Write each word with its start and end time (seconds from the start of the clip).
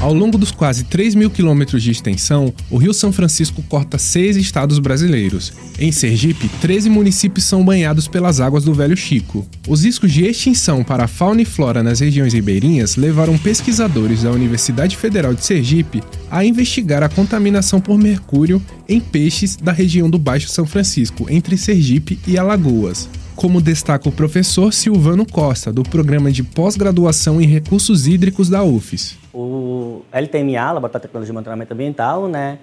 Ao 0.00 0.14
longo 0.14 0.38
dos 0.38 0.50
quase 0.50 0.84
3 0.84 1.14
mil 1.14 1.28
quilômetros 1.28 1.82
de 1.82 1.90
extensão, 1.90 2.54
o 2.70 2.78
Rio 2.78 2.94
São 2.94 3.12
Francisco 3.12 3.62
corta 3.68 3.98
seis 3.98 4.34
estados 4.34 4.78
brasileiros. 4.78 5.52
Em 5.78 5.92
Sergipe, 5.92 6.48
13 6.58 6.88
municípios 6.88 7.44
são 7.44 7.62
banhados 7.62 8.08
pelas 8.08 8.40
águas 8.40 8.64
do 8.64 8.72
Velho 8.72 8.96
Chico. 8.96 9.46
Os 9.68 9.84
riscos 9.84 10.10
de 10.10 10.24
extinção 10.24 10.82
para 10.82 11.04
a 11.04 11.08
fauna 11.08 11.42
e 11.42 11.44
flora 11.44 11.82
nas 11.82 12.00
regiões 12.00 12.32
ribeirinhas 12.32 12.96
levaram 12.96 13.36
pesquisadores 13.36 14.22
da 14.22 14.30
Universidade 14.30 14.96
Federal 14.96 15.34
de 15.34 15.44
Sergipe 15.44 16.02
a 16.30 16.46
investigar 16.46 17.02
a 17.02 17.08
contaminação 17.08 17.78
por 17.78 17.98
mercúrio 17.98 18.62
em 18.88 19.00
peixes 19.00 19.54
da 19.54 19.70
região 19.70 20.08
do 20.08 20.18
Baixo 20.18 20.48
São 20.48 20.64
Francisco, 20.64 21.26
entre 21.28 21.58
Sergipe 21.58 22.18
e 22.26 22.38
Alagoas 22.38 23.06
como 23.40 23.58
destaca 23.58 24.06
o 24.06 24.12
professor 24.12 24.70
Silvano 24.70 25.24
Costa, 25.24 25.72
do 25.72 25.82
Programa 25.82 26.30
de 26.30 26.42
Pós-Graduação 26.42 27.40
em 27.40 27.46
Recursos 27.46 28.06
Hídricos 28.06 28.50
da 28.50 28.62
UFES. 28.62 29.16
O 29.32 30.02
LTMA, 30.12 30.72
Laboratório 30.72 31.00
de 31.00 31.08
Tecnologia 31.08 31.28
de 31.28 31.32
Monitoramento 31.32 31.72
Ambiental, 31.72 32.28
né, 32.28 32.58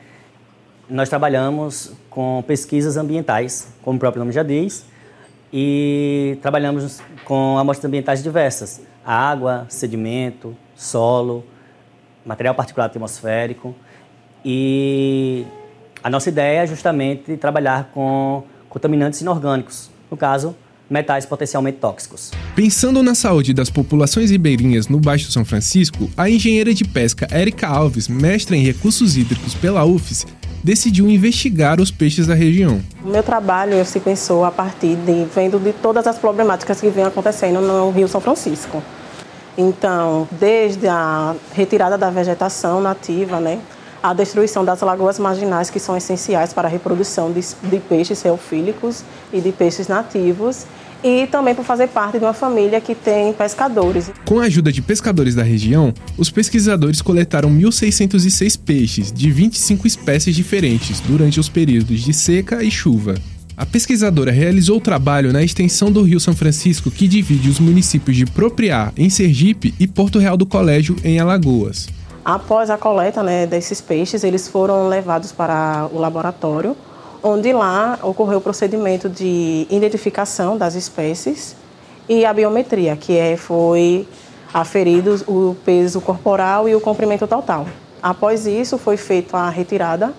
nós 0.88 1.10
trabalhamos 1.10 1.94
com 2.12 2.44
pesquisas 2.46 2.96
ambientais, 2.96 3.74
como 3.82 3.98
o 3.98 4.00
próprio 4.00 4.20
nome 4.20 4.32
já 4.32 4.44
diz, 4.44 4.86
e 5.52 6.38
trabalhamos 6.44 7.02
com 7.26 7.58
amostras 7.58 7.86
ambientais 7.86 8.22
diversas, 8.22 8.80
água, 9.04 9.66
sedimento, 9.70 10.56
solo, 10.76 11.44
material 12.24 12.54
particulado 12.54 12.92
atmosférico, 12.92 13.74
e 14.46 15.44
a 16.04 16.10
nossa 16.12 16.30
ideia 16.30 16.60
é 16.60 16.68
justamente 16.68 17.36
trabalhar 17.36 17.90
com 17.96 18.44
contaminantes 18.70 19.22
inorgânicos, 19.22 19.90
no 20.12 20.16
caso, 20.16 20.56
metais 20.90 21.26
potencialmente 21.26 21.78
tóxicos. 21.80 22.32
Pensando 22.56 23.04
na 23.04 23.16
saúde 23.16 23.54
das 23.54 23.70
populações 23.70 24.32
ribeirinhas 24.32 24.88
no 24.88 25.00
Baixo 25.00 25.32
São 25.32 25.44
Francisco, 25.44 26.10
a 26.16 26.30
engenheira 26.30 26.74
de 26.74 26.84
pesca 26.84 27.28
Érica 27.32 27.68
Alves, 27.68 28.08
mestra 28.08 28.56
em 28.56 28.64
recursos 28.64 29.18
hídricos 29.18 29.54
pela 29.54 29.84
UFES, 29.86 30.26
decidiu 30.64 31.10
investigar 31.10 31.80
os 31.80 31.92
peixes 31.92 32.28
da 32.28 32.34
região. 32.34 32.82
O 33.04 33.10
meu 33.10 33.24
trabalho 33.24 33.84
se 33.86 34.00
pensou 34.00 34.44
a 34.44 34.52
partir 34.52 34.96
de 34.96 35.26
vendo 35.34 35.60
de 35.60 35.72
todas 35.74 36.08
as 36.08 36.18
problemáticas 36.18 36.82
que 36.82 36.90
vêm 36.90 37.06
acontecendo 37.06 37.62
no 37.62 37.92
Rio 37.92 38.08
São 38.08 38.20
Francisco. 38.20 38.82
Então, 39.58 40.28
desde 40.40 40.88
a 40.88 41.36
retirada 41.54 41.98
da 41.98 42.10
vegetação 42.10 42.80
nativa, 42.80 43.40
né, 43.40 43.60
a 44.02 44.14
destruição 44.14 44.64
das 44.64 44.82
lagoas 44.82 45.18
marginais, 45.18 45.70
que 45.70 45.80
são 45.80 45.98
essenciais 45.98 46.54
para 46.54 46.68
a 46.68 46.72
reprodução 46.72 47.32
de, 47.32 47.42
de 47.64 47.80
peixes 47.80 48.22
reofílicos 48.22 49.04
e 49.34 49.42
de 49.42 49.52
peixes 49.52 49.88
nativos, 49.88 50.66
e 51.04 51.28
também 51.28 51.54
por 51.54 51.66
fazer 51.66 51.88
parte 51.88 52.18
de 52.18 52.26
uma 52.26 52.34
família 52.34 52.82
que 52.82 52.96
tem 52.96 53.34
pescadores. 53.34 54.12
Com 54.26 54.40
a 54.40 54.44
ajuda 54.44 54.72
de 54.72 54.82
pescadores 54.82 55.36
da 55.36 55.44
região, 55.44 55.94
os 56.18 56.30
pesquisadores 56.30 57.02
coletaram 57.02 57.50
1.606 57.50 58.60
peixes 58.60 59.12
de 59.12 59.32
25 59.32 59.88
espécies 59.88 60.36
diferentes 60.36 61.00
durante 61.02 61.40
os 61.40 61.50
períodos 61.50 62.02
de 62.02 62.14
seca 62.14 62.64
e 62.64 62.72
chuva. 62.72 63.16
A 63.56 63.66
pesquisadora 63.66 64.32
realizou 64.32 64.78
o 64.78 64.82
trabalho 64.82 65.34
na 65.34 65.42
extensão 65.42 65.92
do 65.92 66.04
Rio 66.04 66.20
São 66.20 66.36
Francisco 66.36 66.92
que 66.92 67.08
divide 67.08 67.50
os 67.50 67.60
municípios 67.60 68.16
de 68.16 68.24
Propriá, 68.24 68.92
em 68.96 69.10
Sergipe, 69.10 69.74
e 69.80 69.88
Porto 69.88 70.20
Real 70.20 70.38
do 70.38 70.46
Colégio, 70.46 70.96
em 71.04 71.20
Alagoas. 71.20 71.90
Após 72.24 72.70
a 72.70 72.78
coleta 72.78 73.24
né, 73.24 73.48
desses 73.48 73.82
peixes, 73.82 74.24
eles 74.24 74.48
foram 74.48 74.88
levados 74.88 75.32
para 75.32 75.90
o 75.92 75.98
laboratório, 75.98 76.76
onde 77.24 77.52
lá 77.54 78.00
ocorreu 78.02 78.38
o 78.38 78.42
procedimento 78.42 79.10
de 79.10 79.68
identificação 79.70 80.58
das 80.58 80.76
espécies 80.76 81.56
e 82.08 82.26
a 82.26 82.34
biometria, 82.34 82.96
que 82.96 83.18
é, 83.18 83.36
foi 83.36 84.08
aferido 84.54 85.16
o 85.28 85.56
peso 85.66 86.00
corporal 86.00 86.68
e 86.70 86.76
o 86.76 86.82
comprimento 86.82 87.28
total. 87.28 87.68
Após 88.02 88.46
isso, 88.46 88.78
foi 88.78 88.96
feita 88.98 89.38
a 89.38 89.50
retirada 89.50 90.14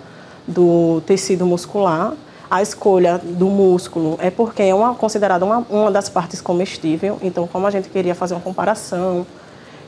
do 0.46 1.00
tecido 1.06 1.46
muscular. 1.46 2.14
A 2.50 2.62
escolha 2.62 3.18
do 3.18 3.46
músculo 3.46 4.16
é 4.20 4.30
porque 4.30 4.62
é 4.62 4.74
uma, 4.74 4.94
considerada 4.94 5.44
uma, 5.44 5.58
uma 5.68 5.90
das 5.90 6.08
partes 6.08 6.40
comestível. 6.40 7.18
Então, 7.22 7.46
como 7.46 7.66
a 7.66 7.70
gente 7.70 7.88
queria 7.88 8.14
fazer 8.14 8.34
uma 8.34 8.40
comparação 8.40 9.26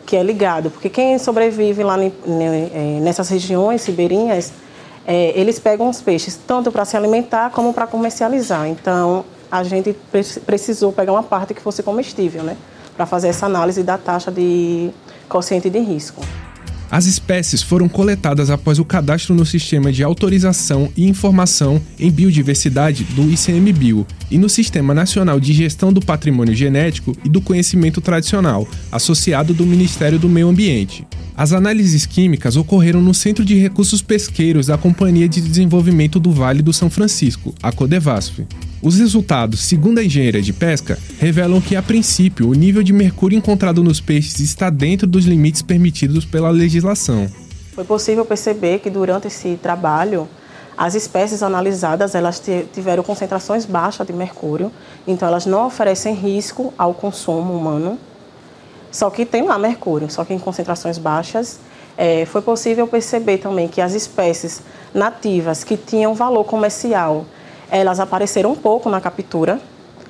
que 0.07 0.17
é 0.17 0.23
ligado, 0.23 0.71
porque 0.71 0.89
quem 0.89 1.19
sobrevive 1.19 1.85
lá 1.85 1.97
é, 2.03 2.11
nessas 3.01 3.29
regiões 3.29 3.85
ribeirinhas, 3.87 4.53
é, 5.07 5.39
eles 5.39 5.59
pegam 5.59 5.89
os 5.89 6.01
peixes 6.01 6.39
tanto 6.47 6.71
para 6.71 6.85
se 6.85 6.97
alimentar 6.97 7.51
como 7.51 7.73
para 7.73 7.87
comercializar. 7.87 8.67
Então, 8.69 9.25
a 9.51 9.63
gente 9.65 9.97
precisou 10.47 10.93
pegar 10.93 11.13
uma 11.13 11.23
parte 11.23 11.55
que 11.55 11.61
fosse 11.61 11.83
comestível, 11.83 12.43
né, 12.43 12.57
para 12.97 13.07
fazer 13.07 13.29
essa 13.29 13.47
análise 13.47 13.83
da 13.83 13.99
taxa 13.99 14.31
de 14.31 14.91
quociente 15.29 15.69
de 15.69 15.79
risco. 15.79 16.23
As 16.91 17.07
espécies 17.07 17.63
foram 17.63 17.89
coletadas 17.89 18.51
após 18.51 18.81
o 18.81 18.85
cadastro 18.85 19.33
no 19.33 19.47
Sistema 19.47 19.93
de 19.93 20.03
Autorização 20.03 20.91
e 20.97 21.09
Informação 21.09 21.81
em 21.99 22.11
Biodiversidade 22.11 23.05
do 23.05 23.31
ICMBio 23.31 24.05
e 24.29 24.37
no 24.37 24.49
Sistema 24.49 24.93
Nacional 24.93 25.39
de 25.39 25.53
Gestão 25.53 25.93
do 25.93 26.01
Patrimônio 26.01 26.53
Genético 26.53 27.17
e 27.25 27.29
do 27.29 27.41
Conhecimento 27.41 28.01
Tradicional, 28.01 28.67
associado 28.91 29.55
do 29.55 29.65
Ministério 29.65 30.19
do 30.19 30.29
Meio 30.29 30.49
Ambiente. 30.49 31.07
As 31.37 31.53
análises 31.53 32.07
químicas 32.07 32.57
ocorreram 32.57 33.01
no 33.01 33.15
Centro 33.15 33.45
de 33.45 33.55
Recursos 33.55 34.03
Pesqueiros 34.03 34.67
da 34.67 34.77
Companhia 34.77 35.29
de 35.29 35.41
Desenvolvimento 35.41 36.19
do 36.19 36.33
Vale 36.33 36.61
do 36.61 36.73
São 36.73 36.91
Francisco, 36.91 37.55
a 37.63 37.71
Codevasf. 37.71 38.41
Os 38.83 38.97
resultados, 38.99 39.61
segundo 39.61 39.99
a 39.99 40.05
engenheira 40.05 40.41
de 40.41 40.55
pesca, 40.55 40.99
revelam 41.19 41.61
que, 41.61 41.77
a 41.77 41.83
princípio, 41.83 42.49
o 42.49 42.55
nível 42.55 42.83
de 42.83 42.95
mercúrio 42.95 43.37
encontrado 43.37 43.85
nos 43.85 44.01
peixes 44.01 44.41
está 44.41 44.71
dentro 44.71 45.07
dos 45.07 45.27
limites 45.27 45.61
permitidos 45.61 46.25
pela 46.25 46.49
legislação. 46.49 47.29
Foi 47.75 47.85
possível 47.85 48.25
perceber 48.25 48.79
que, 48.79 48.89
durante 48.89 49.27
esse 49.27 49.59
trabalho, 49.63 50.27
as 50.79 50.95
espécies 50.95 51.43
analisadas 51.43 52.15
elas 52.15 52.43
tiveram 52.73 53.03
concentrações 53.03 53.67
baixas 53.67 54.07
de 54.07 54.15
mercúrio, 54.15 54.73
então 55.07 55.29
elas 55.29 55.45
não 55.45 55.67
oferecem 55.67 56.15
risco 56.15 56.73
ao 56.79 56.95
consumo 56.95 57.53
humano. 57.53 57.99
Só 58.91 59.11
que 59.11 59.27
tem 59.27 59.43
lá 59.43 59.59
mercúrio, 59.59 60.11
só 60.11 60.25
que 60.25 60.33
em 60.33 60.39
concentrações 60.39 60.97
baixas. 60.97 61.61
É, 61.99 62.25
foi 62.25 62.41
possível 62.41 62.87
perceber 62.87 63.37
também 63.37 63.69
que 63.69 63.83
as 63.83 63.93
espécies 63.93 64.63
nativas 64.95 65.63
que 65.65 65.77
tinham 65.77 66.15
valor 66.15 66.45
comercial 66.45 67.27
elas 67.71 68.01
apareceram 68.01 68.55
pouco 68.55 68.89
na 68.89 69.01
captura 69.01 69.61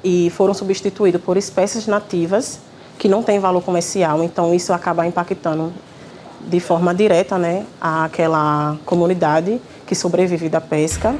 e 0.03 0.31
foram 0.31 0.54
substituídas 0.54 1.21
por 1.21 1.37
espécies 1.37 1.87
nativas 1.87 2.60
que 2.98 3.09
não 3.09 3.22
têm 3.22 3.38
valor 3.38 3.62
comercial, 3.62 4.22
então 4.22 4.54
isso 4.54 4.72
acaba 4.72 5.06
impactando 5.06 5.72
de 6.41 6.60
forma 6.60 6.94
direta 6.94 7.38
né, 7.38 7.66
aquela 7.81 8.76
comunidade 8.84 9.60
que 9.87 9.94
sobrevive 9.94 10.48
da 10.48 10.60
pesca. 10.60 11.15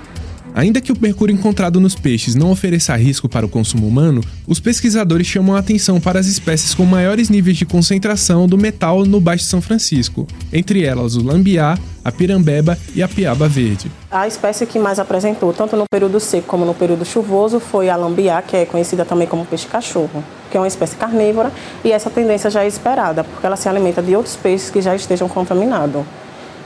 Ainda 0.55 0.81
que 0.81 0.91
o 0.91 0.97
mercúrio 1.01 1.35
encontrado 1.35 1.81
nos 1.81 1.95
peixes 1.95 2.35
não 2.35 2.51
ofereça 2.51 2.97
risco 2.97 3.29
para 3.29 3.47
o 3.47 3.49
consumo 3.49 3.87
humano, 3.87 4.21
os 4.47 4.59
pesquisadores 4.59 5.27
chamam 5.27 5.55
a 5.55 5.61
atenção 5.61 6.01
para 6.01 6.19
as 6.19 6.27
espécies 6.27 6.75
com 6.75 6.85
maiores 6.85 7.29
níveis 7.29 7.57
de 7.57 7.65
concentração 7.65 8.49
do 8.49 8.59
metal 8.59 9.05
no 9.05 9.21
Baixo 9.21 9.45
São 9.45 9.63
Francisco, 9.63 10.27
entre 10.53 10.85
elas 10.85 11.15
o 11.15 11.23
lambiá, 11.23 11.79
a 12.05 12.11
pirambeba 12.11 12.77
e 12.95 13.03
a 13.03 13.09
piaba 13.09 13.49
verde. 13.49 13.91
A 14.11 14.27
espécie 14.27 14.67
que 14.67 14.79
mais 14.79 14.99
apresentou, 14.99 15.53
tanto 15.53 15.77
no 15.77 15.85
período 15.89 16.19
seco 16.19 16.49
como 16.49 16.65
no 16.65 16.75
período 16.75 17.05
chuvoso, 17.05 17.61
foi 17.61 17.89
a 17.89 17.97
lambiá, 17.97 18.43
que 18.43 18.57
é 18.57 18.67
conhecida 18.67 19.05
também 19.05 19.29
como 19.29 19.47
peixe-cachorro, 19.47 20.25
que 20.51 20.57
é 20.57 20.61
uma 20.61 20.67
espécie 20.67 20.97
carnívora, 20.97 21.53
e 21.85 21.93
essa 21.93 22.11
tendência 22.11 22.51
já 22.51 22.65
é 22.65 22.67
esperada, 22.67 23.23
porque 23.23 23.47
ela 23.47 23.57
se 23.57 23.69
alimenta 23.69 24.03
de 24.03 24.17
outros 24.17 24.35
peixes 24.35 24.69
que 24.69 24.83
já 24.83 24.97
estejam 24.97 25.29
contaminados. 25.29 26.03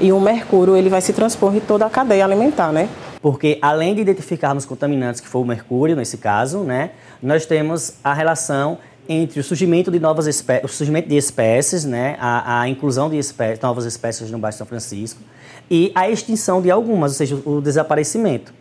E 0.00 0.10
o 0.10 0.18
mercúrio 0.18 0.76
ele 0.76 0.88
vai 0.88 1.00
se 1.00 1.12
transpor 1.12 1.54
em 1.54 1.60
toda 1.60 1.86
a 1.86 1.90
cadeia 1.90 2.24
alimentar, 2.24 2.72
né? 2.72 2.88
Porque 3.24 3.58
além 3.62 3.94
de 3.94 4.02
identificarmos 4.02 4.66
contaminantes, 4.66 5.18
que 5.18 5.26
foi 5.26 5.40
o 5.40 5.46
mercúrio 5.46 5.96
nesse 5.96 6.18
caso, 6.18 6.58
né, 6.58 6.90
nós 7.22 7.46
temos 7.46 7.94
a 8.04 8.12
relação 8.12 8.76
entre 9.08 9.40
o 9.40 9.42
surgimento 9.42 9.90
de 9.90 9.98
novas 9.98 10.26
espécies, 10.26 10.70
o 10.70 10.74
surgimento 10.74 11.08
de 11.08 11.16
espécies, 11.16 11.86
né, 11.86 12.18
a, 12.20 12.60
a 12.60 12.68
inclusão 12.68 13.08
de 13.08 13.16
espécies, 13.16 13.60
novas 13.62 13.86
espécies 13.86 14.30
no 14.30 14.38
Baixo 14.38 14.58
São 14.58 14.66
Francisco 14.66 15.22
e 15.70 15.90
a 15.94 16.06
extinção 16.06 16.60
de 16.60 16.70
algumas, 16.70 17.12
ou 17.12 17.16
seja, 17.16 17.34
o 17.46 17.62
desaparecimento, 17.62 18.52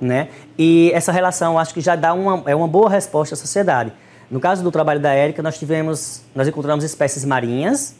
né? 0.00 0.28
E 0.56 0.92
essa 0.94 1.10
relação 1.10 1.58
acho 1.58 1.74
que 1.74 1.80
já 1.80 1.96
dá 1.96 2.14
uma 2.14 2.40
é 2.46 2.54
uma 2.54 2.68
boa 2.68 2.88
resposta 2.88 3.34
à 3.34 3.36
sociedade. 3.36 3.92
No 4.30 4.38
caso 4.38 4.62
do 4.62 4.70
trabalho 4.70 5.00
da 5.00 5.12
Érica, 5.12 5.42
nós 5.42 5.58
tivemos, 5.58 6.22
nós 6.32 6.46
encontramos 6.46 6.84
espécies 6.84 7.24
marinhas, 7.24 7.96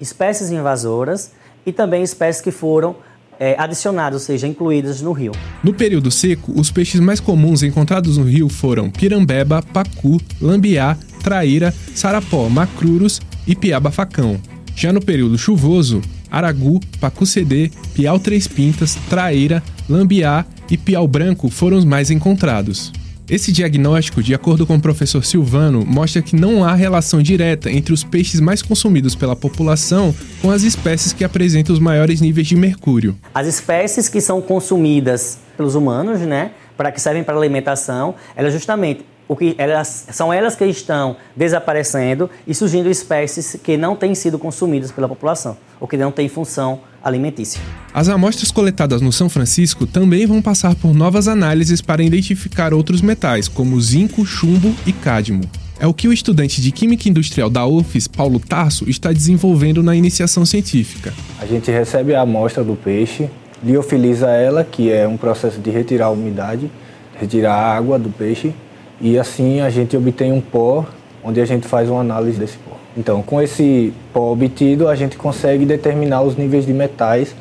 espécies 0.00 0.52
invasoras 0.52 1.32
e 1.66 1.72
também 1.72 2.04
espécies 2.04 2.40
que 2.40 2.52
foram 2.52 2.94
é, 3.38 3.54
adicionadas, 3.58 4.22
ou 4.22 4.26
seja, 4.26 4.46
incluídas 4.46 5.00
no 5.00 5.12
rio. 5.12 5.32
No 5.62 5.74
período 5.74 6.10
seco, 6.10 6.52
os 6.58 6.70
peixes 6.70 7.00
mais 7.00 7.20
comuns 7.20 7.62
encontrados 7.62 8.16
no 8.16 8.24
rio 8.24 8.48
foram 8.48 8.90
pirambeba, 8.90 9.62
pacu, 9.62 10.20
lambiá, 10.40 10.96
traíra, 11.22 11.74
sarapó, 11.94 12.48
macruros 12.48 13.20
e 13.46 13.54
piaba-facão. 13.54 14.40
Já 14.74 14.92
no 14.92 15.00
período 15.00 15.38
chuvoso, 15.38 16.02
aragu, 16.30 16.80
pacu-cedê, 17.00 17.70
piau 17.94 18.18
três 18.18 18.46
pintas, 18.46 18.96
traíra, 19.08 19.62
lambiá 19.88 20.44
e 20.70 20.76
piau 20.76 21.06
branco 21.06 21.48
foram 21.48 21.76
os 21.78 21.84
mais 21.84 22.10
encontrados. 22.10 22.92
Esse 23.28 23.50
diagnóstico, 23.50 24.22
de 24.22 24.32
acordo 24.32 24.64
com 24.64 24.76
o 24.76 24.80
professor 24.80 25.24
Silvano, 25.24 25.84
mostra 25.84 26.22
que 26.22 26.36
não 26.36 26.62
há 26.62 26.74
relação 26.74 27.20
direta 27.20 27.68
entre 27.68 27.92
os 27.92 28.04
peixes 28.04 28.38
mais 28.38 28.62
consumidos 28.62 29.16
pela 29.16 29.34
população 29.34 30.14
com 30.40 30.48
as 30.48 30.62
espécies 30.62 31.12
que 31.12 31.24
apresentam 31.24 31.74
os 31.74 31.80
maiores 31.80 32.20
níveis 32.20 32.46
de 32.46 32.54
mercúrio. 32.54 33.16
As 33.34 33.48
espécies 33.48 34.08
que 34.08 34.20
são 34.20 34.40
consumidas 34.40 35.38
pelos 35.56 35.74
humanos, 35.74 36.20
né, 36.20 36.52
para 36.76 36.92
que 36.92 37.00
servem 37.00 37.24
para 37.24 37.36
alimentação, 37.36 38.14
elas 38.36 38.52
justamente 38.52 39.04
o 39.26 39.34
que 39.34 39.56
elas, 39.58 40.06
são 40.12 40.32
elas 40.32 40.54
que 40.54 40.64
estão 40.64 41.16
desaparecendo 41.34 42.30
e 42.46 42.54
surgindo 42.54 42.88
espécies 42.88 43.58
que 43.60 43.76
não 43.76 43.96
têm 43.96 44.14
sido 44.14 44.38
consumidas 44.38 44.92
pela 44.92 45.08
população, 45.08 45.56
ou 45.80 45.88
que 45.88 45.96
não 45.96 46.12
têm 46.12 46.28
função 46.28 46.80
alimentícia. 47.06 47.60
As 47.94 48.08
amostras 48.08 48.50
coletadas 48.50 49.00
no 49.00 49.12
São 49.12 49.28
Francisco 49.28 49.86
também 49.86 50.26
vão 50.26 50.42
passar 50.42 50.74
por 50.74 50.94
novas 50.94 51.28
análises 51.28 51.80
para 51.80 52.02
identificar 52.02 52.74
outros 52.74 53.00
metais, 53.00 53.48
como 53.48 53.80
zinco, 53.80 54.26
chumbo 54.26 54.74
e 54.86 54.92
cádmio. 54.92 55.48
É 55.78 55.86
o 55.86 55.92
que 55.92 56.08
o 56.08 56.12
estudante 56.12 56.60
de 56.62 56.72
Química 56.72 57.08
Industrial 57.08 57.50
da 57.50 57.66
UFES, 57.66 58.08
Paulo 58.08 58.40
Tarso, 58.40 58.88
está 58.88 59.12
desenvolvendo 59.12 59.82
na 59.82 59.94
iniciação 59.94 60.46
científica. 60.46 61.12
A 61.38 61.44
gente 61.44 61.70
recebe 61.70 62.14
a 62.14 62.22
amostra 62.22 62.64
do 62.64 62.74
peixe, 62.74 63.28
liofiliza 63.62 64.28
ela, 64.28 64.64
que 64.64 64.90
é 64.90 65.06
um 65.06 65.18
processo 65.18 65.60
de 65.60 65.70
retirar 65.70 66.06
a 66.06 66.10
umidade, 66.10 66.70
retirar 67.20 67.54
a 67.54 67.76
água 67.76 67.98
do 67.98 68.08
peixe, 68.08 68.54
e 69.00 69.18
assim 69.18 69.60
a 69.60 69.68
gente 69.68 69.94
obtém 69.96 70.32
um 70.32 70.40
pó, 70.40 70.86
onde 71.22 71.40
a 71.40 71.44
gente 71.44 71.66
faz 71.68 71.90
uma 71.90 72.00
análise 72.00 72.38
desse 72.38 72.56
pó. 72.56 72.75
Então, 72.96 73.22
com 73.22 73.42
esse 73.42 73.92
pó 74.12 74.32
obtido, 74.32 74.88
a 74.88 74.94
gente 74.94 75.16
consegue 75.16 75.66
determinar 75.66 76.22
os 76.22 76.36
níveis 76.36 76.64
de 76.64 76.72
metais 76.72 77.34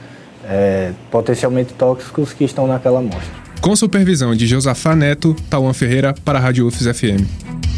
é, 0.44 0.92
potencialmente 1.10 1.74
tóxicos 1.74 2.34
que 2.34 2.44
estão 2.44 2.68
naquela 2.68 3.00
amostra. 3.00 3.46
Com 3.62 3.76
supervisão 3.76 4.36
de 4.36 4.46
Josafá 4.46 4.96
Neto, 4.96 5.36
Tauan 5.50 5.74
Ferreira 5.74 6.14
para 6.24 6.38
a 6.38 6.42
Rádio 6.42 6.68
UFES 6.68 6.98
FM. 6.98 7.75